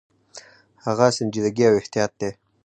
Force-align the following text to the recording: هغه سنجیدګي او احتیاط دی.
هغه 0.85 1.05
سنجیدګي 1.17 1.63
او 1.67 1.73
احتیاط 1.81 2.11
دی. 2.19 2.29